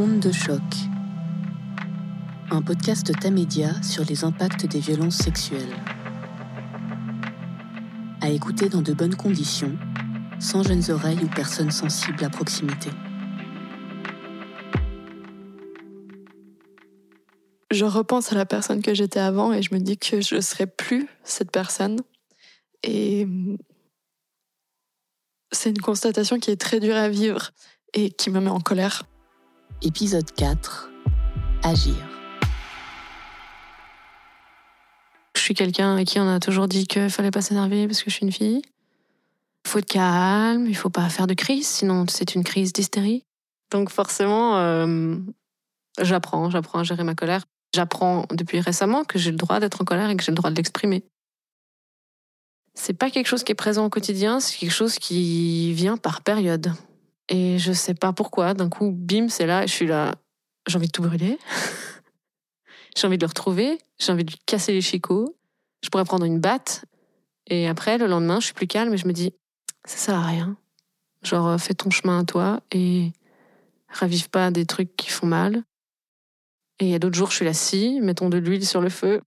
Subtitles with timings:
[0.00, 0.62] Onde de choc.
[2.50, 5.76] Un podcast Tamédia sur les impacts des violences sexuelles.
[8.22, 9.76] À écouter dans de bonnes conditions,
[10.38, 12.88] sans jeunes oreilles ou personnes sensibles à proximité.
[17.70, 20.40] Je repense à la personne que j'étais avant et je me dis que je ne
[20.40, 22.00] serai plus cette personne.
[22.82, 23.28] Et
[25.52, 27.50] c'est une constatation qui est très dure à vivre
[27.92, 29.02] et qui me met en colère.
[29.82, 30.90] Épisode 4.
[31.62, 31.94] Agir.
[35.34, 38.10] Je suis quelqu'un à qui on a toujours dit qu'il fallait pas s'énerver parce que
[38.10, 38.62] je suis une fille.
[39.64, 43.24] Il faut être calme, il faut pas faire de crise, sinon c'est une crise d'hystérie.
[43.70, 45.16] Donc forcément, euh,
[46.00, 47.44] j'apprends, j'apprends à gérer ma colère.
[47.74, 50.50] J'apprends depuis récemment que j'ai le droit d'être en colère et que j'ai le droit
[50.50, 51.04] de l'exprimer.
[52.74, 56.22] C'est pas quelque chose qui est présent au quotidien, c'est quelque chose qui vient par
[56.22, 56.72] période.
[57.30, 60.16] Et je sais pas pourquoi, d'un coup, bim, c'est là, je suis là,
[60.66, 61.38] j'ai envie de tout brûler.
[62.96, 65.36] j'ai envie de le retrouver, j'ai envie de lui casser les chicots.
[65.82, 66.84] Je pourrais prendre une batte.
[67.46, 69.32] Et après, le lendemain, je suis plus calme et je me dis,
[69.84, 70.56] ça sert à rien.
[71.22, 73.12] Genre, euh, fais ton chemin à toi et
[73.88, 75.62] ravive pas des trucs qui font mal.
[76.80, 78.88] Et il y a d'autres jours, je suis là, si, mettons de l'huile sur le
[78.88, 79.20] feu.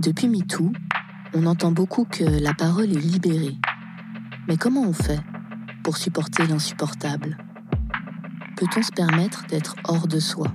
[0.00, 0.72] Depuis MeToo,
[1.34, 3.58] on entend beaucoup que la parole est libérée.
[4.48, 5.20] Mais comment on fait
[5.84, 7.36] pour supporter l'insupportable?
[8.56, 10.46] Peut-on se permettre d'être hors de soi?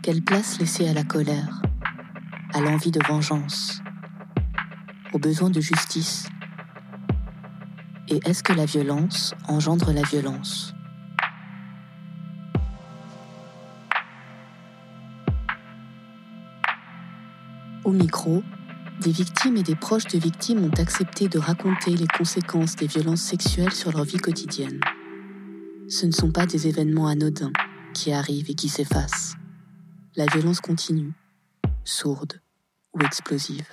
[0.00, 1.60] Quelle place laisser à la colère,
[2.54, 3.82] à l'envie de vengeance,
[5.12, 6.28] au besoin de justice?
[8.06, 10.75] Et est-ce que la violence engendre la violence?
[17.86, 18.42] Au micro,
[19.00, 23.20] des victimes et des proches de victimes ont accepté de raconter les conséquences des violences
[23.20, 24.80] sexuelles sur leur vie quotidienne.
[25.88, 27.52] Ce ne sont pas des événements anodins
[27.94, 29.34] qui arrivent et qui s'effacent.
[30.16, 31.12] La violence continue,
[31.84, 32.40] sourde
[32.92, 33.68] ou explosive.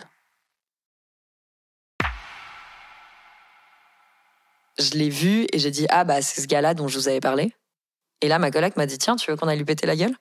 [4.77, 7.19] Je l'ai vu et j'ai dit Ah, bah, c'est ce gars-là dont je vous avais
[7.19, 7.55] parlé.
[8.21, 10.15] Et là, ma collègue m'a dit Tiens, tu veux qu'on aille lui péter la gueule?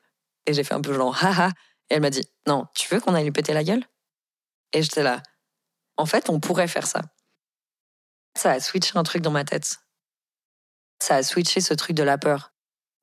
[0.47, 1.51] Et j'ai fait un peu genre Haha.
[1.93, 3.85] Elle m'a dit Non, tu veux qu'on aille lui péter la gueule?
[4.73, 5.23] Et j'étais là.
[5.99, 7.03] En fait, on pourrait faire ça.
[8.35, 9.77] Ça a switché un truc dans ma tête.
[11.03, 12.55] Ça a switché ce truc de la peur.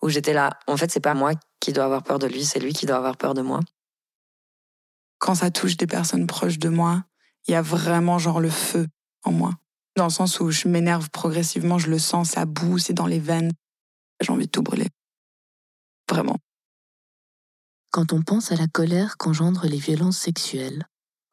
[0.01, 0.57] Où j'étais là.
[0.65, 2.97] En fait, c'est pas moi qui dois avoir peur de lui, c'est lui qui doit
[2.97, 3.59] avoir peur de moi.
[5.19, 7.03] Quand ça touche des personnes proches de moi,
[7.47, 8.87] il y a vraiment genre le feu
[9.23, 9.51] en moi.
[9.97, 13.19] Dans le sens où je m'énerve progressivement, je le sens, ça boue, c'est dans les
[13.19, 13.51] veines.
[14.19, 14.87] J'ai envie de tout brûler.
[16.09, 16.37] Vraiment.
[17.91, 20.85] Quand on pense à la colère qu'engendrent les violences sexuelles,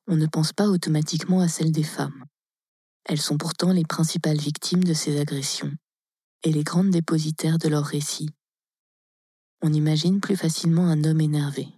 [0.06, 2.24] on ne pense pas automatiquement à celle des femmes.
[3.04, 5.72] Elles sont pourtant les principales victimes de ces agressions
[6.44, 8.30] et les grandes dépositaires de leurs récits.
[9.62, 11.68] On imagine plus facilement un homme énervé,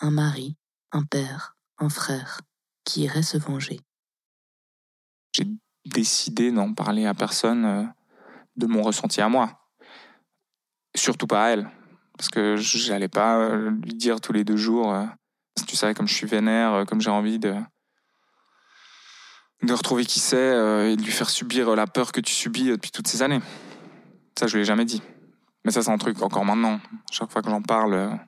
[0.00, 0.56] un mari,
[0.92, 2.40] un père, un frère,
[2.84, 3.80] qui irait se venger.
[5.32, 5.46] J'ai
[5.86, 7.84] décidé d'en parler à personne euh,
[8.56, 9.70] de mon ressenti à moi.
[10.94, 11.70] Surtout pas à elle
[12.20, 15.06] parce que j'allais pas euh, lui dire tous les deux jours, euh,
[15.66, 17.54] tu savais comme je suis vénère, euh, comme j'ai envie de
[19.62, 22.90] de retrouver qui c'est et de lui faire subir la peur que tu subis depuis
[22.90, 23.40] toutes ces années.
[24.38, 25.02] Ça, je l'ai jamais dit.
[25.64, 26.78] Mais ça, c'est un truc encore maintenant.
[27.10, 28.18] Chaque fois que j'en parle,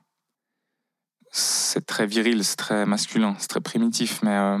[1.31, 4.57] c'est très viril, c'est très masculin, c'est très primitif, mais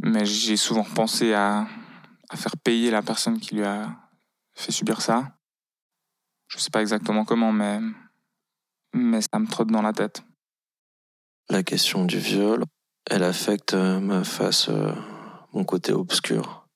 [0.00, 1.66] mais j'ai souvent pensé à,
[2.30, 3.96] à faire payer la personne qui lui a
[4.54, 5.37] fait subir ça.
[6.48, 7.78] Je sais pas exactement comment, mais,
[8.94, 10.22] mais ça me trotte dans la tête.
[11.50, 12.64] La question du viol,
[13.10, 14.92] elle affecte euh, ma face, euh,
[15.52, 16.66] mon côté obscur.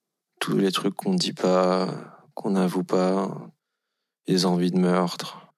[0.41, 1.89] Tous les trucs qu'on dit pas,
[2.35, 3.29] qu'on n'avoue pas,
[4.27, 5.53] les envies de meurtre.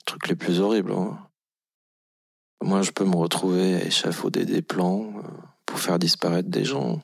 [0.00, 0.92] Les trucs les plus horribles.
[0.92, 1.18] Hein.
[2.62, 5.28] Moi, je peux me retrouver à échafauder des plans euh,
[5.64, 7.02] pour faire disparaître des gens.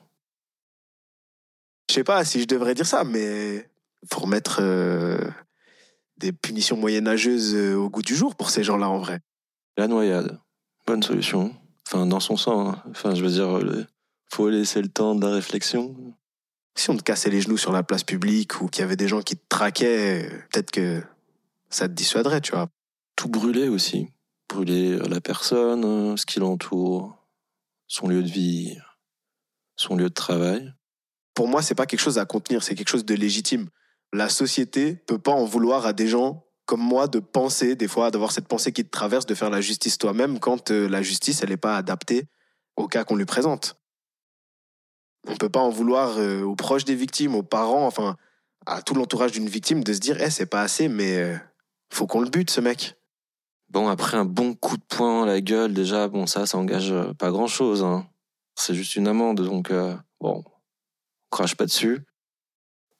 [1.89, 3.69] Je sais pas si je devrais dire ça, mais
[4.11, 5.17] faut remettre euh,
[6.17, 9.19] des punitions moyenâgeuses euh, au goût du jour pour ces gens-là en vrai.
[9.77, 10.39] La noyade,
[10.85, 11.55] bonne solution.
[11.87, 12.77] Enfin, dans son sens.
[12.77, 12.83] Hein.
[12.89, 13.85] Enfin, je veux dire, il
[14.31, 15.95] faut laisser le temps de la réflexion.
[16.75, 19.07] Si on te cassait les genoux sur la place publique ou qu'il y avait des
[19.07, 21.01] gens qui te traquaient, peut-être que
[21.69, 22.69] ça te dissuaderait, tu vois.
[23.15, 24.09] Tout brûler aussi.
[24.49, 27.15] Brûler la personne, ce qui l'entoure,
[27.87, 28.77] son lieu de vie,
[29.75, 30.73] son lieu de travail.
[31.33, 33.69] Pour moi, c'est pas quelque chose à contenir, c'est quelque chose de légitime
[34.15, 38.11] la société peut pas en vouloir à des gens comme moi de penser, des fois,
[38.11, 41.43] d'avoir cette pensée qui te traverse, de faire la justice toi-même quand euh, la justice,
[41.43, 42.27] elle n'est pas adaptée
[42.75, 43.79] au cas qu'on lui présente.
[45.27, 48.17] On peut pas en vouloir euh, aux proches des victimes, aux parents, enfin,
[48.65, 51.37] à tout l'entourage d'une victime de se dire, eh, c'est pas assez, mais euh,
[51.93, 52.95] faut qu'on le bute, ce mec.
[53.69, 56.93] Bon, après un bon coup de poing à la gueule, déjà, bon, ça, ça engage
[57.19, 57.83] pas grand chose.
[57.83, 58.07] Hein.
[58.55, 59.71] C'est juste une amende, donc
[60.21, 60.43] bon, on
[61.29, 62.05] crache pas dessus.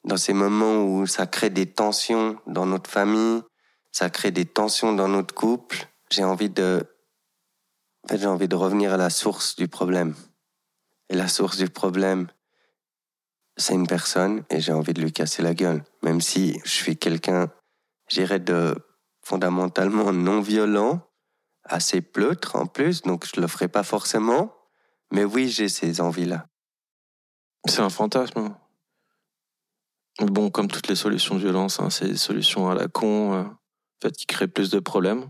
[0.06, 3.42] Dans ces moments où ça crée des tensions dans notre famille,
[3.92, 6.86] ça crée des tensions dans notre couple, j'ai envie de,
[8.04, 10.16] en fait, j'ai envie de revenir à la source du problème.
[11.10, 12.28] Et la source du problème,
[13.58, 15.84] c'est une personne et j'ai envie de lui casser la gueule.
[16.04, 17.52] Même si je suis quelqu'un,
[18.08, 18.76] j'irais de
[19.24, 21.02] fondamentalement non violent,
[21.64, 24.54] assez pleutre en plus, donc je le ferai pas forcément.
[25.12, 26.48] Mais oui, j'ai ces envies-là.
[27.68, 28.56] C'est un fantasme.
[30.20, 33.42] Bon, comme toutes les solutions de violence, hein, c'est des solutions à la con, euh,
[33.42, 33.58] en
[34.02, 35.30] fait, qui créent plus de problèmes.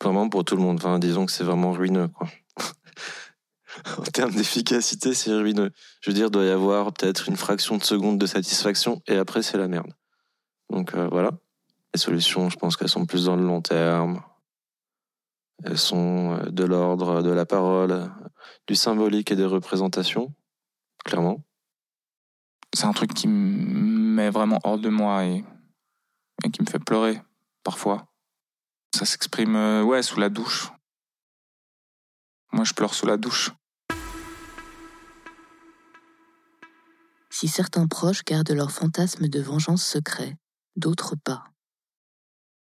[0.00, 0.80] Vraiment pour tout le monde.
[1.00, 2.28] Disons que c'est vraiment ruineux, quoi.
[3.98, 5.72] en termes d'efficacité, c'est ruineux.
[6.00, 9.42] Je veux dire, doit y avoir peut-être une fraction de seconde de satisfaction et après,
[9.42, 9.92] c'est la merde.
[10.70, 11.32] Donc euh, voilà.
[11.94, 14.22] Les solutions, je pense qu'elles sont plus dans le long terme.
[15.64, 18.08] Elles sont euh, de l'ordre de la parole,
[18.68, 20.32] du symbolique et des représentations,
[21.04, 21.42] clairement.
[22.74, 25.44] C'est un truc qui me met vraiment hors de moi et,
[26.52, 27.20] qui me fait pleurer,
[27.64, 28.06] parfois.
[28.94, 30.70] Ça s'exprime, euh, ouais, sous la douche.
[32.52, 33.52] Moi, je pleure sous la douche.
[37.30, 40.36] Si certains proches gardent leur fantasme de vengeance secret,
[40.76, 41.44] d'autres pas.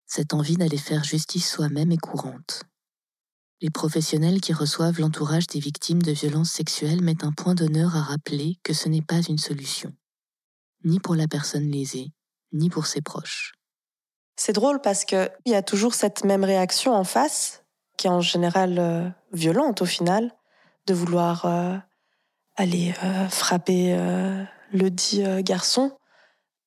[0.07, 2.63] Cette envie d'aller faire justice soi-même est courante.
[3.63, 8.03] Les professionnels qui reçoivent l'entourage des victimes de violences sexuelles mettent un point d'honneur à
[8.03, 9.95] rappeler que ce n'est pas une solution,
[10.85, 12.13] ni pour la personne lésée,
[12.53, 13.55] ni pour ses proches.
[14.37, 17.65] C'est drôle parce qu'il y a toujours cette même réaction en face,
[17.97, 20.33] qui est en général euh, violente au final,
[20.87, 21.79] de vouloir euh,
[22.57, 23.97] aller euh, frapper
[24.73, 25.97] le dit garçon.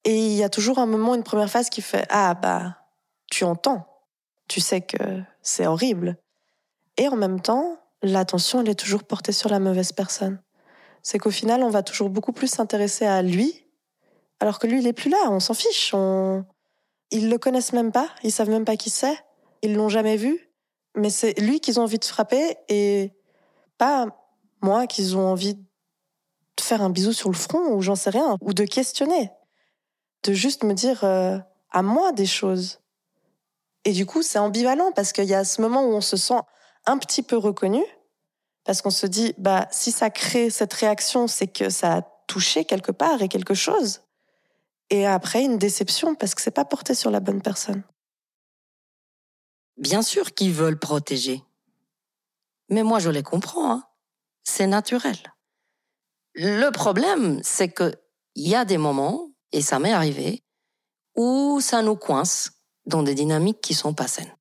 [0.05, 2.77] Et il y a toujours un moment, une première phase qui fait Ah, bah,
[3.29, 3.85] tu entends.
[4.47, 6.17] Tu sais que c'est horrible.
[6.99, 10.41] Et en même temps, l'attention, elle est toujours portée sur la mauvaise personne.
[11.01, 13.65] C'est qu'au final, on va toujours beaucoup plus s'intéresser à lui,
[14.41, 15.93] alors que lui, il est plus là, on s'en fiche.
[15.93, 16.43] On...
[17.11, 19.17] Ils le connaissent même pas, ils savent même pas qui c'est,
[19.61, 20.51] ils l'ont jamais vu,
[20.93, 23.13] mais c'est lui qu'ils ont envie de frapper et
[23.77, 24.07] pas
[24.61, 25.61] moi qu'ils ont envie de
[26.61, 29.31] faire un bisou sur le front ou j'en sais rien, ou de questionner,
[30.23, 31.39] de juste me dire euh,
[31.71, 32.81] à moi des choses.
[33.85, 36.41] Et du coup, c'est ambivalent parce qu'il y a ce moment où on se sent
[36.89, 37.83] un petit peu reconnu,
[38.65, 42.65] parce qu'on se dit, bah, si ça crée cette réaction, c'est que ça a touché
[42.65, 44.01] quelque part et quelque chose.
[44.89, 47.83] Et après, une déception parce que c'est pas porté sur la bonne personne.
[49.77, 51.43] Bien sûr qu'ils veulent protéger.
[52.69, 53.71] Mais moi, je les comprends.
[53.71, 53.83] hein.
[54.43, 55.17] C'est naturel.
[56.33, 57.95] Le problème, c'est que
[58.35, 60.43] il y a des moments, et ça m'est arrivé,
[61.15, 62.51] où ça nous coince
[62.85, 64.33] dans des dynamiques qui sont pas saines.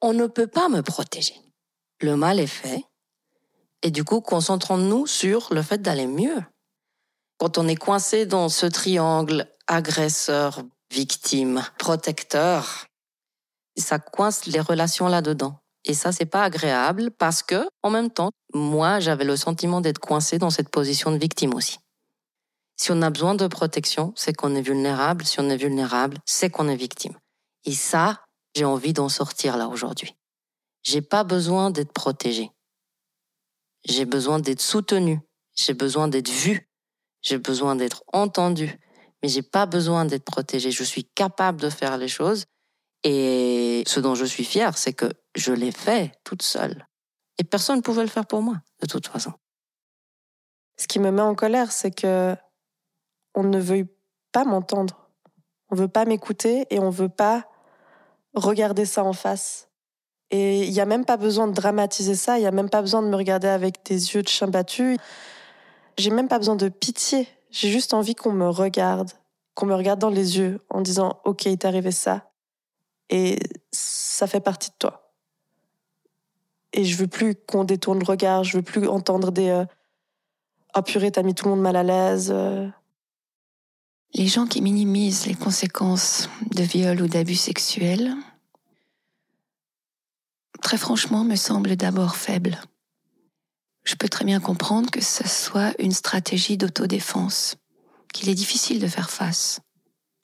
[0.00, 1.34] On ne peut pas me protéger.
[2.00, 2.84] Le mal est fait.
[3.82, 6.42] Et du coup, concentrons-nous sur le fait d'aller mieux.
[7.38, 12.86] Quand on est coincé dans ce triangle agresseur, victime, protecteur,
[13.76, 15.58] ça coince les relations là-dedans.
[15.84, 19.98] Et ça, c'est pas agréable parce que, en même temps, moi, j'avais le sentiment d'être
[19.98, 21.78] coincé dans cette position de victime aussi.
[22.76, 25.24] Si on a besoin de protection, c'est qu'on est vulnérable.
[25.24, 27.14] Si on est vulnérable, c'est qu'on est victime.
[27.64, 28.25] Et ça,
[28.56, 30.16] j'ai envie d'en sortir là aujourd'hui.
[30.82, 32.50] J'ai pas besoin d'être protégé.
[33.84, 35.20] J'ai besoin d'être soutenu.
[35.54, 36.70] J'ai besoin d'être vu.
[37.20, 38.80] J'ai besoin d'être entendu.
[39.22, 40.70] Mais j'ai pas besoin d'être protégé.
[40.70, 42.46] Je suis capable de faire les choses.
[43.04, 46.86] Et ce dont je suis fière, c'est que je l'ai fait toute seule.
[47.36, 49.34] Et personne ne pouvait le faire pour moi, de toute façon.
[50.78, 52.34] Ce qui me met en colère, c'est que
[53.34, 53.86] on ne veut
[54.32, 55.10] pas m'entendre.
[55.68, 57.46] On veut pas m'écouter et on veut pas
[58.36, 59.68] regarder ça en face.
[60.30, 62.80] Et il y a même pas besoin de dramatiser ça, il y a même pas
[62.80, 64.98] besoin de me regarder avec des yeux de chien battu.
[65.98, 67.28] J'ai même pas besoin de pitié.
[67.50, 69.10] J'ai juste envie qu'on me regarde,
[69.54, 72.30] qu'on me regarde dans les yeux en disant OK, il t'est arrivé ça
[73.08, 73.38] et
[73.72, 75.12] ça fait partie de toi.
[76.72, 79.64] Et je veux plus qu'on détourne le regard, je veux plus entendre des euh,
[80.76, 82.34] oh purée, t'as mis tout le monde mal à l'aise.
[84.14, 88.14] Les gens qui minimisent les conséquences de viol ou d'abus sexuels,
[90.62, 92.60] très franchement, me semblent d'abord faibles.
[93.84, 97.56] Je peux très bien comprendre que ce soit une stratégie d'autodéfense,
[98.12, 99.60] qu'il est difficile de faire face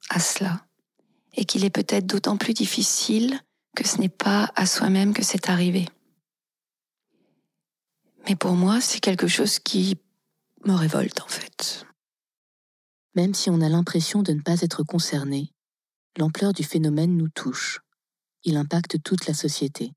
[0.08, 0.64] à cela,
[1.34, 3.40] et qu'il est peut-être d'autant plus difficile
[3.76, 5.86] que ce n'est pas à soi-même que c'est arrivé.
[8.26, 9.96] Et pour moi, c'est quelque chose qui
[10.64, 11.86] me révolte en fait.
[13.14, 15.52] Même si on a l'impression de ne pas être concerné,
[16.18, 17.80] l'ampleur du phénomène nous touche.
[18.44, 19.92] Il impacte toute la société.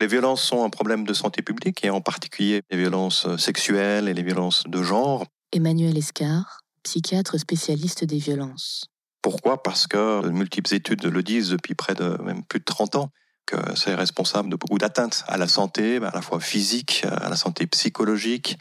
[0.00, 4.14] Les violences sont un problème de santé publique et en particulier les violences sexuelles et
[4.14, 5.24] les violences de genre.
[5.52, 8.86] Emmanuel Escar, psychiatre spécialiste des violences.
[9.22, 9.62] Pourquoi?
[9.62, 13.10] Parce que de multiples études le disent depuis près de même plus de 30 ans
[13.46, 17.36] que c'est responsable de beaucoup d'atteintes à la santé, à la fois physique, à la
[17.36, 18.58] santé psychologique,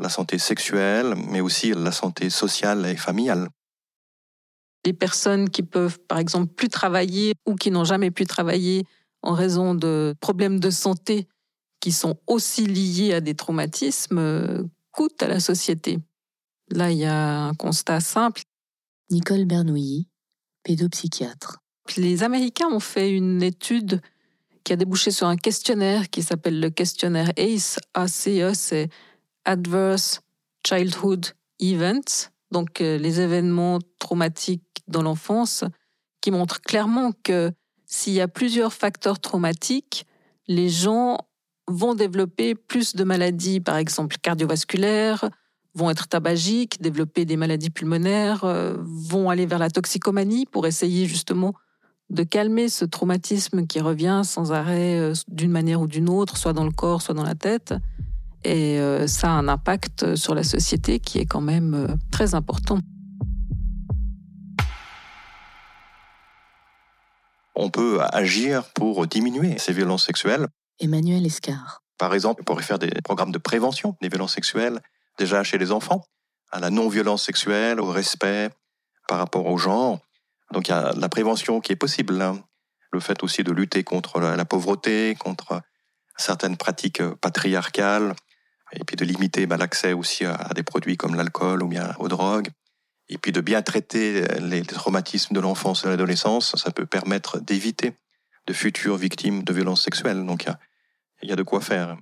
[0.00, 3.48] la santé sexuelle, mais aussi la santé sociale et familiale.
[4.84, 8.84] Les personnes qui peuvent, par exemple, plus travailler ou qui n'ont jamais pu travailler
[9.22, 11.26] en raison de problèmes de santé
[11.80, 14.62] qui sont aussi liés à des traumatismes euh,
[14.92, 15.98] coûtent à la société.
[16.70, 18.42] Là, il y a un constat simple.
[19.10, 20.08] Nicole Bernouilly,
[20.64, 21.58] pédopsychiatre.
[21.96, 24.00] Les Américains ont fait une étude
[24.64, 27.78] qui a débouché sur un questionnaire qui s'appelle le questionnaire ACE.
[27.94, 28.88] ACE, c'est
[29.46, 30.20] Adverse
[30.66, 31.28] Childhood
[31.60, 35.64] Events, donc euh, les événements traumatiques dans l'enfance,
[36.20, 37.52] qui montrent clairement que
[37.86, 40.06] s'il y a plusieurs facteurs traumatiques,
[40.48, 41.18] les gens
[41.68, 45.30] vont développer plus de maladies, par exemple cardiovasculaires,
[45.74, 51.06] vont être tabagiques, développer des maladies pulmonaires, euh, vont aller vers la toxicomanie pour essayer
[51.06, 51.54] justement
[52.08, 56.52] de calmer ce traumatisme qui revient sans arrêt euh, d'une manière ou d'une autre, soit
[56.52, 57.74] dans le corps, soit dans la tête.
[58.46, 62.36] Et euh, ça a un impact sur la société qui est quand même euh, très
[62.36, 62.78] important.
[67.56, 70.46] On peut agir pour diminuer ces violences sexuelles.
[70.78, 71.82] Emmanuel Escar.
[71.98, 74.78] Par exemple, on pourrait faire des programmes de prévention des violences sexuelles,
[75.18, 76.04] déjà chez les enfants,
[76.52, 78.50] à la non-violence sexuelle, au respect
[79.08, 79.98] par rapport au genre.
[80.52, 82.22] Donc il y a la prévention qui est possible.
[82.22, 82.38] Hein.
[82.92, 85.62] Le fait aussi de lutter contre la pauvreté, contre
[86.16, 88.14] certaines pratiques patriarcales,
[88.72, 92.08] et puis de limiter bah, l'accès aussi à, des produits comme l'alcool ou bien aux
[92.08, 92.48] drogues.
[93.08, 97.38] Et puis de bien traiter les traumatismes de l'enfance et de l'adolescence, ça peut permettre
[97.38, 97.94] d'éviter
[98.46, 100.26] de futures victimes de violences sexuelles.
[100.26, 100.46] Donc
[101.22, 101.96] il y, y a de quoi faire.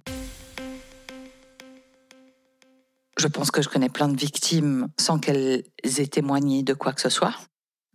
[3.18, 7.00] Je pense que je connais plein de victimes sans qu'elles aient témoigné de quoi que
[7.00, 7.35] ce soit.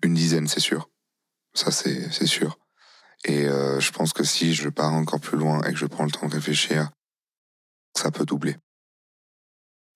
[0.04, 0.90] Une dizaine, c'est sûr.
[1.54, 2.58] Ça, c'est sûr.
[3.26, 6.06] Et euh, je pense que si je pars encore plus loin et que je prends
[6.06, 6.90] le temps de réfléchir,
[8.00, 8.56] ça peut doubler.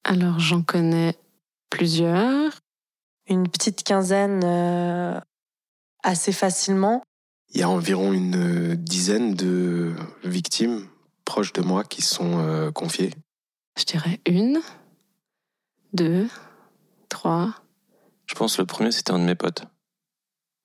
[0.04, 1.18] Alors, j'en connais
[1.70, 2.52] plusieurs.
[3.28, 5.20] Une petite quinzaine euh,
[6.04, 7.04] assez facilement.
[7.54, 9.94] Il y a environ une dizaine de
[10.24, 10.88] victimes
[11.24, 13.14] proches de moi qui sont euh, confiées.
[13.78, 14.62] Je dirais une,
[15.94, 16.28] deux,
[17.10, 17.56] trois.
[18.26, 19.64] Je pense que le premier, c'était un de mes potes.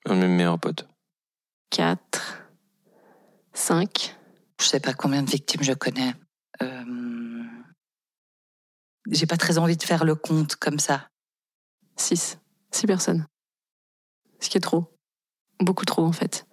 [0.07, 0.89] Un de mes meilleurs potes.
[1.71, 2.43] 4,
[3.53, 4.17] 5.
[4.61, 6.15] Je sais pas combien de victimes je connais.
[9.11, 11.09] J'ai pas très envie de faire le compte comme ça.
[11.97, 12.39] 6.
[12.71, 13.27] 6 personnes.
[14.41, 14.95] Ce qui est trop.
[15.61, 16.47] Beaucoup trop, en fait.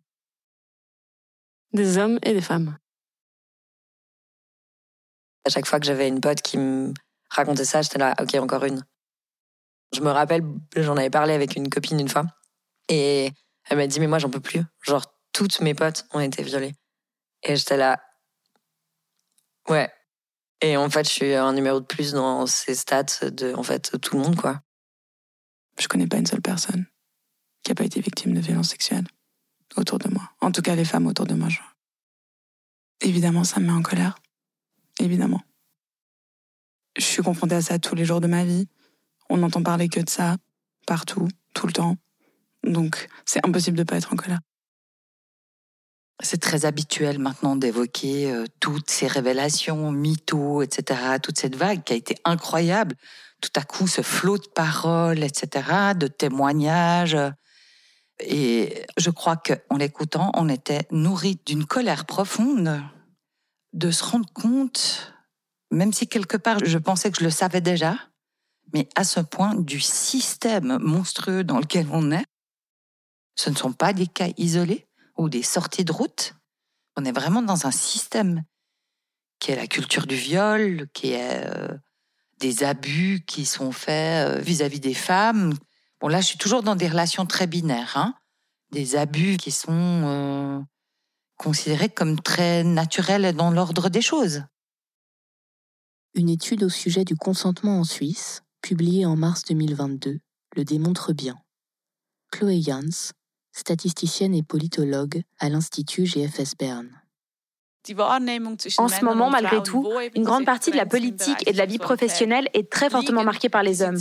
[1.74, 2.78] Des hommes et des femmes.
[5.46, 6.94] À chaque fois que j'avais une pote qui me
[7.30, 8.84] racontait ça, j'étais là, ok, encore une.
[9.94, 10.44] Je me rappelle,
[10.76, 12.26] j'en avais parlé avec une copine une fois.
[12.88, 13.32] Et
[13.66, 14.64] elle m'a dit, mais moi, j'en peux plus.
[14.82, 16.74] Genre, toutes mes potes ont été violées.
[17.44, 18.02] Et j'étais là.
[19.68, 19.92] Ouais.
[20.62, 24.00] Et en fait, je suis un numéro de plus dans ces stats de, en fait,
[24.02, 24.62] tout le monde, quoi.
[25.80, 26.86] Je connais pas une seule personne
[27.64, 29.08] qui a pas été victime de violences sexuelles
[29.76, 30.32] autour de moi.
[30.40, 31.50] En tout cas, les femmes autour de moi.
[33.02, 34.18] Évidemment, ça me met en colère.
[35.00, 35.42] Évidemment.
[36.98, 38.68] Je suis confrontée à ça tous les jours de ma vie.
[39.30, 40.38] On n'entend parler que de ça,
[40.88, 41.98] partout, tout le temps.
[42.64, 44.40] Donc, c'est impossible de pas être en colère.
[46.24, 51.94] C'est très habituel maintenant d'évoquer euh, toutes ces révélations, mythos, etc., toute cette vague qui
[51.94, 52.96] a été incroyable.
[53.42, 57.18] Tout à coup, ce flot de paroles, etc., de témoignages.
[58.20, 62.82] Et je crois qu'en l'écoutant, on était nourri d'une colère profonde
[63.74, 65.14] de se rendre compte,
[65.70, 67.98] même si quelque part je pensais que je le savais déjà,
[68.74, 72.26] mais à ce point du système monstrueux dans lequel on est,
[73.36, 76.34] ce ne sont pas des cas isolés ou des sorties de route.
[76.96, 78.44] On est vraiment dans un système
[79.40, 81.78] qui est la culture du viol, qui est euh,
[82.40, 85.54] des abus qui sont faits euh, vis-à-vis des femmes.
[86.00, 88.16] Bon, là, je suis toujours dans des relations très binaires, hein.
[88.72, 90.60] des abus qui sont euh,
[91.38, 94.44] considérés comme très naturels dans l'ordre des choses.
[96.14, 100.20] Une étude au sujet du consentement en Suisse, publiée en mars 2022,
[100.56, 101.38] le démontre bien.
[102.32, 103.12] Chloé Jans,
[103.56, 106.90] statisticienne et politologue à l'Institut GFS Berne.
[108.78, 111.78] En ce moment, malgré tout, une grande partie de la politique et de la vie
[111.78, 114.00] professionnelle est très fortement marquée par les hommes.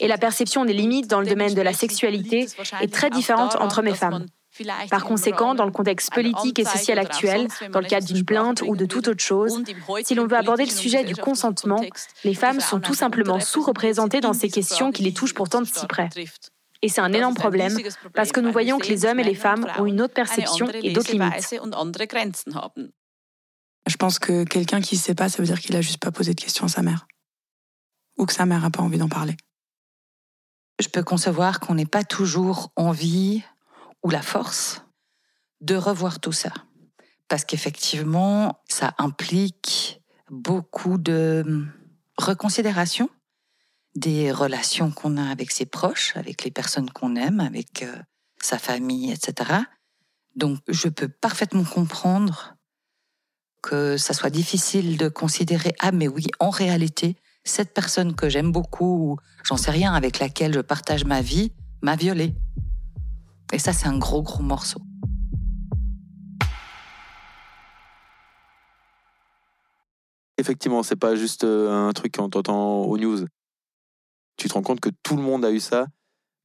[0.00, 2.46] Et la perception des limites dans le domaine de la sexualité
[2.80, 4.26] est très différente entre hommes et femmes.
[4.88, 8.76] Par conséquent, dans le contexte politique et social actuel, dans le cadre d'une plainte ou
[8.76, 9.60] de toute autre chose,
[10.04, 11.80] si l'on veut aborder le sujet du consentement,
[12.22, 15.86] les femmes sont tout simplement sous-représentées dans ces questions qui les touchent pourtant de si
[15.86, 16.08] près.
[16.84, 17.74] Et c'est un énorme problème
[18.12, 20.92] parce que nous voyons que les hommes et les femmes ont une autre perception et
[20.92, 21.56] d'autres limites.
[23.86, 26.12] Je pense que quelqu'un qui ne sait pas, ça veut dire qu'il a juste pas
[26.12, 27.06] posé de questions à sa mère.
[28.18, 29.34] Ou que sa mère n'a pas envie d'en parler.
[30.78, 33.42] Je peux concevoir qu'on n'ait pas toujours envie
[34.02, 34.84] ou la force
[35.62, 36.52] de revoir tout ça.
[37.28, 41.64] Parce qu'effectivement, ça implique beaucoup de
[42.18, 43.08] reconsidération
[43.94, 47.96] des relations qu'on a avec ses proches, avec les personnes qu'on aime, avec euh,
[48.42, 49.52] sa famille, etc.
[50.36, 52.56] Donc, je peux parfaitement comprendre
[53.62, 58.52] que ça soit difficile de considérer ah mais oui en réalité cette personne que j'aime
[58.52, 62.34] beaucoup ou j'en sais rien avec laquelle je partage ma vie m'a violée
[63.52, 64.80] et ça c'est un gros gros morceau.
[70.36, 73.24] Effectivement c'est pas juste euh, un truc qu'on t'entend aux news
[74.36, 75.86] tu te rends compte que tout le monde a eu ça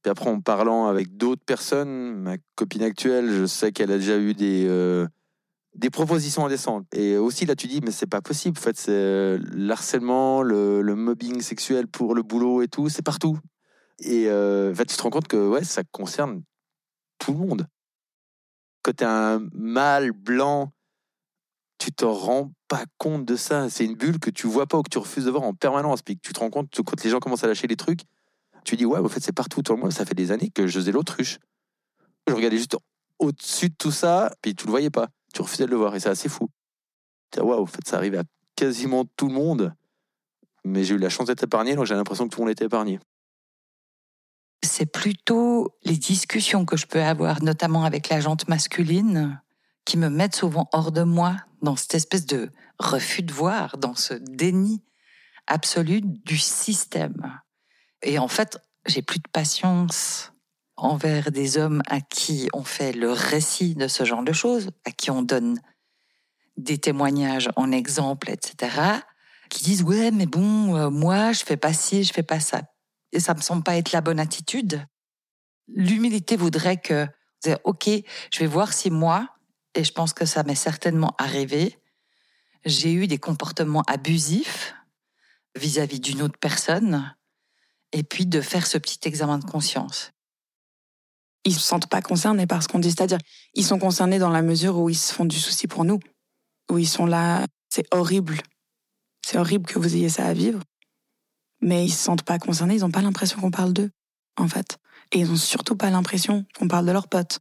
[0.02, 4.18] puis après en parlant avec d'autres personnes ma copine actuelle je sais qu'elle a déjà
[4.18, 5.06] eu des euh,
[5.74, 6.86] des propositions indécentes.
[6.94, 8.58] Et aussi, là, tu dis, mais c'est pas possible.
[8.58, 13.02] En fait, c'est euh, l'harcèlement, le, le, mobbing sexuel pour le boulot et tout, c'est
[13.02, 13.38] partout.
[14.00, 16.42] Et euh, en fait, tu te rends compte que ouais, ça concerne
[17.18, 17.66] tout le monde.
[18.82, 20.72] Quand tu es un mâle blanc,
[21.90, 23.68] tu te rends pas compte de ça.
[23.70, 26.02] C'est une bulle que tu vois pas ou que tu refuses de voir en permanence.
[26.02, 28.00] Puis que tu te rends compte, quand les gens commencent à lâcher les trucs,
[28.64, 29.62] tu dis, ouais, en fait, c'est partout.
[29.90, 31.38] Ça fait des années que je faisais l'autruche.
[32.26, 32.76] Je regardais juste
[33.18, 35.94] au-dessus de tout ça, puis tu le voyais pas tu refusais de le voir.
[35.94, 36.48] Et c'est assez fou.
[37.36, 38.22] Waouh, en fait, ça arrive à
[38.56, 39.74] quasiment tout le monde.
[40.64, 42.66] Mais j'ai eu la chance d'être épargné, donc j'ai l'impression que tout le monde était
[42.66, 43.00] épargné.
[44.62, 49.40] C'est plutôt les discussions que je peux avoir, notamment avec la jante masculine,
[49.86, 53.94] qui me mettent souvent hors de moi, dans cette espèce de refus de voir, dans
[53.94, 54.82] ce déni
[55.46, 57.40] absolu du système.
[58.02, 60.32] Et en fait, j'ai plus de patience
[60.76, 64.92] envers des hommes à qui on fait le récit de ce genre de choses, à
[64.92, 65.60] qui on donne
[66.56, 68.76] des témoignages en exemple, etc.,
[69.50, 72.62] qui disent ouais mais bon euh, moi je fais pas ci, je fais pas ça,
[73.12, 74.86] et ça me semble pas être la bonne attitude.
[75.68, 77.06] L'humilité voudrait que
[77.64, 77.88] ok
[78.32, 79.28] je vais voir si moi
[79.74, 81.78] et je pense que ça m'est certainement arrivé,
[82.64, 84.74] j'ai eu des comportements abusifs
[85.56, 87.14] vis-à-vis d'une autre personne,
[87.92, 90.12] et puis de faire ce petit examen de conscience
[91.44, 92.90] ils se sentent pas concernés par ce qu'on dit.
[92.90, 93.18] C'est-à-dire,
[93.54, 96.00] ils sont concernés dans la mesure où ils se font du souci pour nous,
[96.70, 97.46] où ils sont là.
[97.68, 98.38] C'est horrible.
[99.24, 100.60] C'est horrible que vous ayez ça à vivre.
[101.60, 103.90] Mais ils se sentent pas concernés, ils ont pas l'impression qu'on parle d'eux,
[104.36, 104.78] en fait.
[105.12, 107.40] Et ils ont surtout pas l'impression qu'on parle de leurs potes,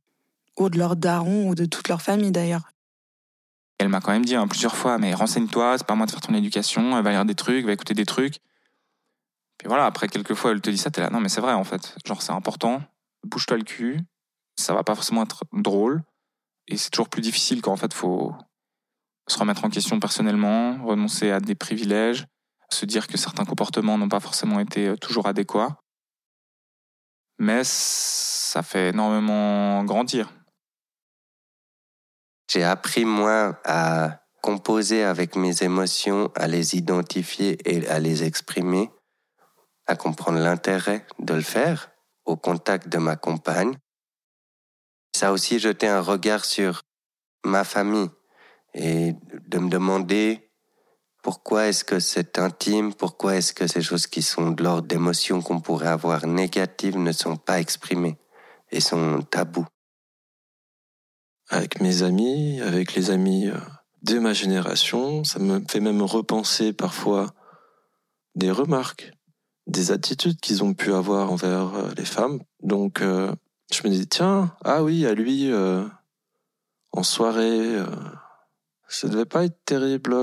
[0.60, 2.70] ou de leurs darons, ou de toute leur famille d'ailleurs.
[3.78, 6.22] Elle m'a quand même dit hein, plusieurs fois, mais renseigne-toi, c'est pas moi de faire
[6.22, 8.40] ton éducation, elle va lire des trucs, va écouter des trucs.
[9.58, 11.54] Puis voilà, après quelques fois, elle te dit ça, t'es là, non mais c'est vrai
[11.54, 12.82] en fait, genre c'est important,
[13.24, 14.02] bouge-toi le cul,
[14.58, 16.04] ça va pas forcément être drôle.
[16.68, 18.34] Et c'est toujours plus difficile quand en fait faut
[19.28, 22.26] se remettre en question personnellement, renoncer à des privilèges,
[22.70, 25.78] se dire que certains comportements n'ont pas forcément été euh, toujours adéquats.
[27.40, 30.34] Mais ça fait énormément grandir.
[32.50, 38.90] J'ai appris, moi, à composer avec mes émotions, à les identifier et à les exprimer,
[39.86, 41.92] à comprendre l'intérêt de le faire
[42.26, 43.78] au contact de ma compagne.
[45.16, 46.82] Ça aussi jeté un regard sur
[47.46, 48.10] ma famille
[48.74, 49.14] et
[49.48, 50.50] de me demander
[51.22, 55.44] pourquoi est-ce que c'est intime, pourquoi est-ce que ces choses qui sont de l'ordre d'émotions
[55.44, 58.18] qu'on pourrait avoir négatives ne sont pas exprimées
[58.72, 59.68] et sont tabous.
[61.50, 63.58] Avec mes amis, avec les amis euh,
[64.04, 67.34] de ma génération, ça me fait même repenser parfois
[68.36, 69.12] des remarques
[69.70, 72.40] des attitudes qu'ils ont pu avoir envers euh, les femmes.
[72.62, 73.34] Donc, euh,
[73.72, 75.86] je me dis, tiens, ah oui, à lui, euh,
[76.92, 77.78] en soirée,
[78.88, 80.16] ça devait pas être terrible.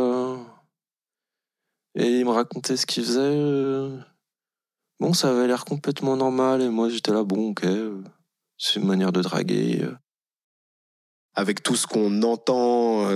[1.94, 3.88] Et il me racontait ce qu'il faisait.
[4.98, 7.64] Bon, ça avait l'air complètement normal, et moi j'étais là, bon, ok,
[8.58, 9.88] c'est une manière de draguer.
[11.36, 13.08] Avec tout ce qu'on entend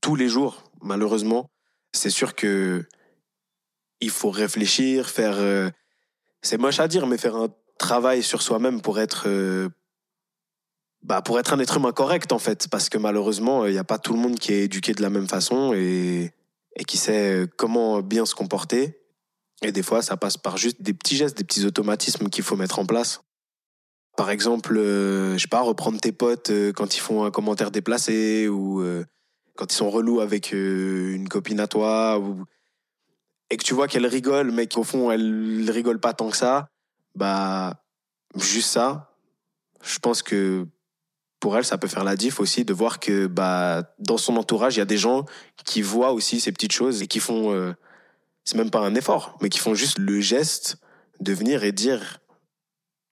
[0.00, 1.50] tous les jours, malheureusement,
[1.92, 2.84] c'est sûr que
[4.00, 5.36] il faut réfléchir, faire.
[5.38, 5.70] Euh,
[6.42, 9.68] c'est moche à dire, mais faire un travail sur soi-même pour être euh,
[11.02, 12.68] bah, pour être un être humain correct, en fait.
[12.68, 15.10] Parce que malheureusement, il n'y a pas tout le monde qui est éduqué de la
[15.10, 16.32] même façon et
[16.86, 19.00] qui sait comment bien se comporter.
[19.62, 22.54] Et des fois, ça passe par juste des petits gestes, des petits automatismes qu'il faut
[22.54, 23.20] mettre en place.
[24.18, 27.70] Par exemple, euh, je sais pas, reprendre tes potes euh, quand ils font un commentaire
[27.70, 29.04] déplacé ou euh,
[29.54, 32.44] quand ils sont relous avec une copine à toi ou...
[33.48, 36.68] et que tu vois qu'elle rigole mais qu'au fond elle rigole pas tant que ça,
[37.14, 37.84] bah
[38.34, 39.14] juste ça,
[39.84, 40.66] je pense que
[41.38, 44.74] pour elle, ça peut faire la diff aussi de voir que bah dans son entourage,
[44.74, 45.26] il y a des gens
[45.64, 47.72] qui voient aussi ces petites choses et qui font euh,
[48.42, 50.78] c'est même pas un effort, mais qui font juste le geste
[51.20, 52.18] de venir et dire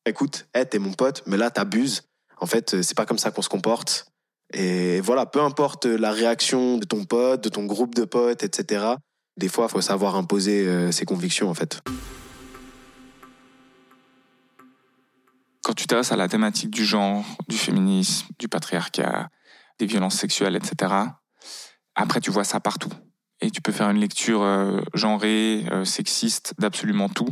[0.06, 2.02] écoute, hey, t'es mon pote, mais là t'abuses.
[2.38, 4.06] En fait, c'est pas comme ça qu'on se comporte.
[4.52, 8.94] Et voilà, peu importe la réaction de ton pote, de ton groupe de potes, etc.
[9.36, 11.80] Des fois, il faut savoir imposer euh, ses convictions, en fait.
[15.66, 19.28] quand tu t'intéresses à la thématique du genre, du féminisme, du patriarcat,
[19.80, 20.94] des violences sexuelles, etc.,
[21.96, 22.92] après tu vois ça partout.
[23.40, 27.28] Et tu peux faire une lecture euh, genrée, euh, sexiste d'absolument tout,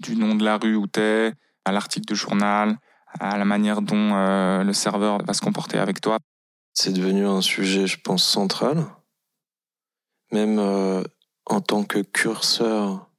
[0.00, 1.32] du nom de la rue où t'es,
[1.66, 2.78] à l'article de journal,
[3.20, 6.18] à la manière dont euh, le serveur va se comporter avec toi.
[6.72, 8.86] C'est devenu un sujet, je pense, central,
[10.30, 10.58] même
[11.46, 13.10] en tant que curseur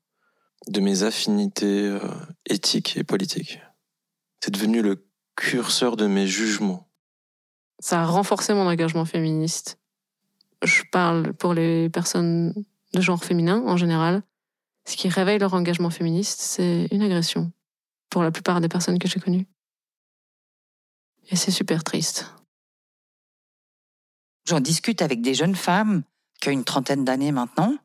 [0.68, 1.98] de mes affinités
[2.48, 3.60] éthiques et politiques.
[4.44, 6.88] C'est devenu le curseur de mes jugements.
[7.80, 9.80] Ça a renforcé mon engagement féministe.
[10.64, 12.54] Je parle pour les personnes
[12.94, 14.24] de genre féminin en général.
[14.86, 17.52] Ce qui réveille leur engagement féministe, c'est une agression.
[18.18, 19.46] Pour la plupart des personnes que j'ai connues.
[21.30, 22.34] Et c'est super triste.
[24.46, 26.02] J'en discute avec des jeunes femmes
[26.42, 27.78] qui ont une trentaine d'années maintenant.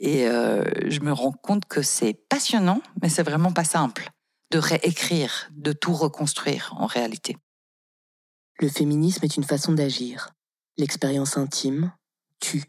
[0.00, 4.10] Et euh, je me rends compte que c'est passionnant, mais c'est vraiment pas simple
[4.50, 7.36] de réécrire, de tout reconstruire en réalité.
[8.58, 10.30] Le féminisme est une façon d'agir.
[10.78, 11.92] L'expérience intime,
[12.40, 12.64] tue,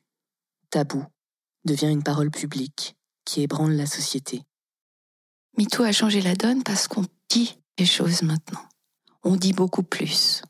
[0.69, 1.03] tabou,
[1.63, 2.95] devient une parole publique
[3.25, 4.43] qui ébranle la société.
[5.57, 8.61] MeToo a changé la donne parce qu'on dit les choses maintenant.
[9.23, 10.41] On dit beaucoup plus.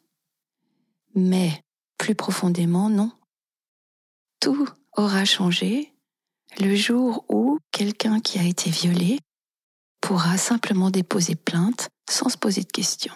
[1.13, 1.63] Mais
[1.97, 3.11] plus profondément, non.
[4.39, 5.93] Tout aura changé
[6.59, 9.19] le jour où quelqu'un qui a été violé
[10.01, 13.13] pourra simplement déposer plainte sans se poser de questions.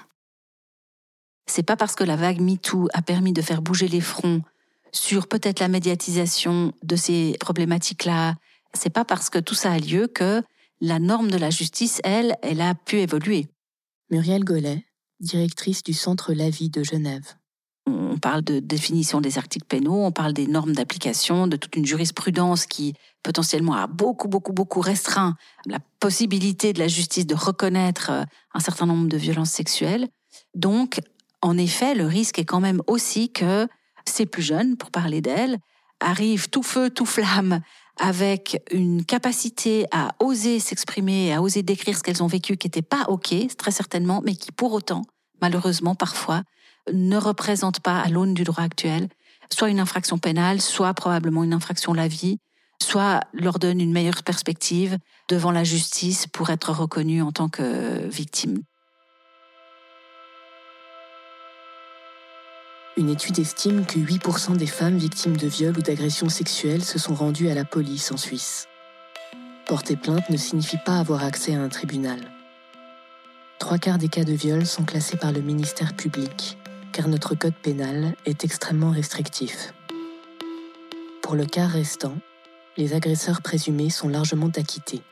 [1.47, 4.41] C'est pas parce que la vague MeToo a permis de faire bouger les fronts
[4.91, 8.35] sur peut-être la médiatisation de ces problématiques-là,
[8.73, 10.43] c'est pas parce que tout ça a lieu que
[10.81, 13.47] la norme de la justice, elle, elle a pu évoluer.
[14.11, 14.85] Muriel Gollet,
[15.19, 17.35] directrice du Centre La Vie de Genève.
[17.85, 21.85] On parle de définition des articles pénaux, on parle des normes d'application, de toute une
[21.85, 28.11] jurisprudence qui potentiellement a beaucoup, beaucoup, beaucoup restreint la possibilité de la justice de reconnaître
[28.11, 30.07] euh, un certain nombre de violences sexuelles.
[30.53, 31.01] Donc,
[31.41, 33.67] en effet, le risque est quand même aussi que
[34.05, 35.57] ces plus jeunes, pour parler d'elles,
[35.99, 37.61] arrivent tout feu, tout flamme,
[37.99, 42.81] avec une capacité à oser s'exprimer, à oser décrire ce qu'elles ont vécu qui n'était
[42.81, 45.03] pas OK, très certainement, mais qui pour autant,
[45.41, 46.43] malheureusement parfois,
[46.91, 49.09] ne représente pas, à l'aune du droit actuel,
[49.51, 52.37] soit une infraction pénale, soit probablement une infraction la vie,
[52.81, 58.07] soit leur donne une meilleure perspective devant la justice pour être reconnue en tant que
[58.07, 58.59] victime.
[62.99, 67.15] Une étude estime que 8% des femmes victimes de viols ou d'agressions sexuelles se sont
[67.15, 68.67] rendues à la police en Suisse.
[69.65, 72.19] Porter plainte ne signifie pas avoir accès à un tribunal.
[73.57, 76.57] Trois quarts des cas de viol sont classés par le ministère public,
[76.91, 79.73] car notre code pénal est extrêmement restrictif.
[81.21, 82.17] Pour le quart restant,
[82.75, 85.03] les agresseurs présumés sont largement acquittés.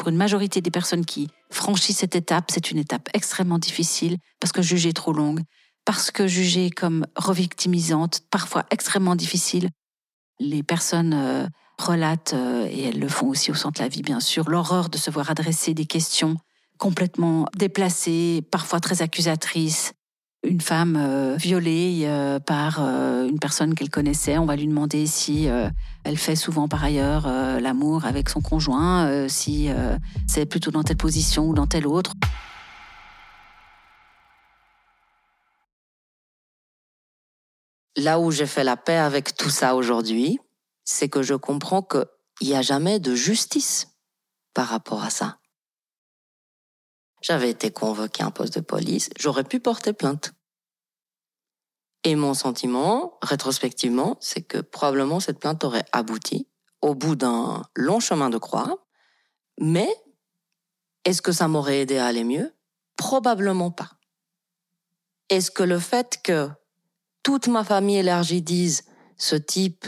[0.00, 4.50] Pour une majorité des personnes qui franchissent cette étape, c'est une étape extrêmement difficile parce
[4.50, 5.42] que jugée trop longue,
[5.84, 9.68] parce que jugée comme revictimisante, parfois extrêmement difficile.
[10.38, 14.00] Les personnes euh, relatent, euh, et elles le font aussi au centre de la vie
[14.00, 16.36] bien sûr, l'horreur de se voir adresser des questions
[16.78, 19.92] complètement déplacées, parfois très accusatrices,
[20.42, 25.06] une femme euh, violée euh, par euh, une personne qu'elle connaissait, on va lui demander
[25.06, 25.48] si
[26.04, 27.26] elle fait souvent par ailleurs
[27.60, 29.68] l'amour avec son conjoint, si
[30.26, 32.12] c'est plutôt dans telle position ou dans telle autre.
[37.96, 40.38] Là où j'ai fait la paix avec tout ça aujourd'hui,
[40.84, 43.88] c'est que je comprends qu'il n'y a jamais de justice
[44.54, 45.39] par rapport à ça.
[47.20, 50.32] J'avais été convoqué à un poste de police, j'aurais pu porter plainte.
[52.02, 56.48] Et mon sentiment, rétrospectivement, c'est que probablement cette plainte aurait abouti
[56.80, 58.86] au bout d'un long chemin de croix.
[59.60, 59.88] Mais
[61.04, 62.54] est-ce que ça m'aurait aidé à aller mieux?
[62.96, 63.90] Probablement pas.
[65.28, 66.48] Est-ce que le fait que
[67.22, 68.84] toute ma famille élargie dise
[69.18, 69.84] ce type,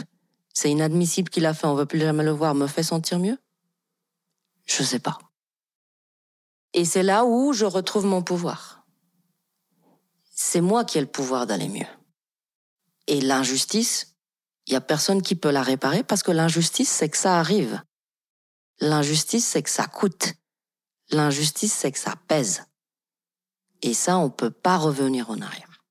[0.53, 3.37] c'est inadmissible qu'il a fait, on veut plus jamais le voir, me fait sentir mieux?
[4.65, 5.17] Je sais pas.
[6.73, 8.85] Et c'est là où je retrouve mon pouvoir.
[10.31, 11.87] C'est moi qui ai le pouvoir d'aller mieux.
[13.07, 14.15] Et l'injustice,
[14.67, 17.81] il y a personne qui peut la réparer parce que l'injustice, c'est que ça arrive.
[18.79, 20.33] L'injustice, c'est que ça coûte.
[21.11, 22.63] L'injustice, c'est que ça pèse.
[23.81, 25.81] Et ça, on peut pas revenir en arrière.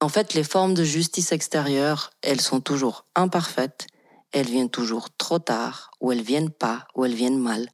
[0.00, 3.88] En fait, les formes de justice extérieure, elles sont toujours imparfaites,
[4.30, 7.68] elles viennent toujours trop tard, ou elles viennent pas, ou elles viennent mal.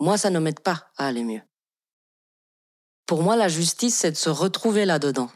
[0.00, 1.42] Moi, ça ne m'aide pas à aller mieux.
[3.06, 5.30] Pour moi, la justice, c'est de se retrouver là-dedans.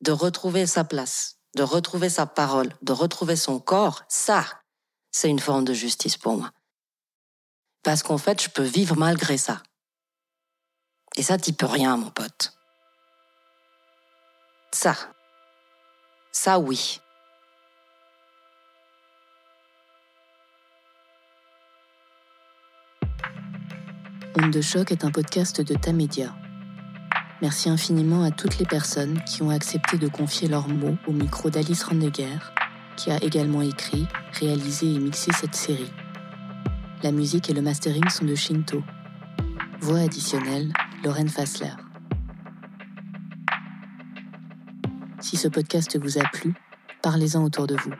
[0.00, 4.02] De retrouver sa place, de retrouver sa parole, de retrouver son corps.
[4.08, 4.44] Ça,
[5.12, 6.50] c'est une forme de justice pour moi.
[7.84, 9.62] Parce qu'en fait, je peux vivre malgré ça.
[11.16, 12.56] Et ça, t'y peux rien, mon pote.
[14.72, 14.96] Ça.
[16.32, 17.01] Ça, oui.
[24.34, 26.34] Onde de choc est un podcast de Tamedia.
[27.42, 31.50] Merci infiniment à toutes les personnes qui ont accepté de confier leurs mots au micro
[31.50, 32.38] d'Alice Randeguer,
[32.96, 35.92] qui a également écrit, réalisé et mixé cette série.
[37.02, 38.82] La musique et le mastering sont de Shinto.
[39.80, 40.72] Voix additionnelle,
[41.04, 41.74] Lorraine Fassler.
[45.20, 46.54] Si ce podcast vous a plu,
[47.02, 47.92] parlez-en autour de vous.